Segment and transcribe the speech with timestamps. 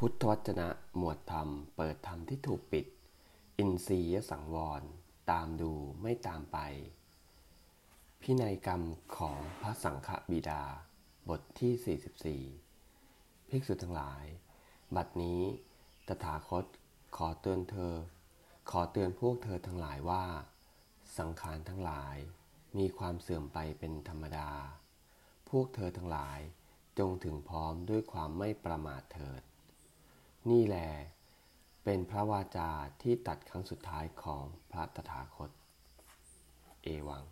[0.00, 2.86] พุทธวจนะหมวดธรรม เปิดธรรมที่ถูกปิด
[3.58, 4.82] อินทรียสังวร
[5.30, 6.58] ตามดูไม่ตามไป
[8.20, 8.82] พินัยกรรม
[9.16, 10.62] ของพระสังฆบิดา
[11.28, 14.24] บทที่ 44 ภิกษุทั้งหลาย
[14.96, 15.40] บัดนี้
[16.06, 16.64] ตถาคต
[17.16, 17.94] ขอเตือนเธอ
[18.70, 20.24] ขอเตือนพวกเธอทั้งหลายว่า
[21.18, 22.16] สังขารทั้งหลาย
[22.78, 24.50] มีความเสื่อมไปเป็นธรรมดา
[25.48, 26.38] พวกเธอทั้งหลาย
[26.98, 29.42] จงถึงพร้อมด้วยความไม่ประมาทเถิด
[30.50, 30.78] นี่แล
[31.84, 32.70] เป็นพระวาจา
[33.02, 35.50] ที่ตัดครั้งสุดท้ายของพระตถาคต
[36.82, 37.24] เอวัง